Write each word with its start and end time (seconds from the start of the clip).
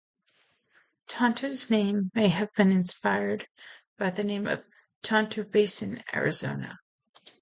Tonto's 1.05 1.69
name 1.69 2.09
may 2.15 2.27
have 2.29 2.51
been 2.55 2.71
inspired 2.71 3.47
by 3.99 4.09
the 4.09 4.23
name 4.23 4.47
of 4.47 4.63
Tonto 5.03 5.43
Basin, 5.43 6.03
Arizona. 6.11 6.79